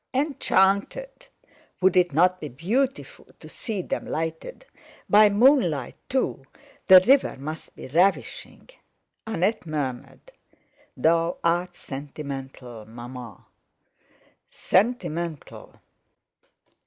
[0.15, 1.27] Enchanted,
[1.79, 4.65] would it not be beautiful to see them lighted?
[5.07, 6.43] By moonlight too,
[6.87, 8.67] the river must be ravishing!
[9.27, 10.31] Annette murmured:
[10.97, 13.43] "Thou art sentimental, Maman!"
[14.49, 15.79] Sentimental!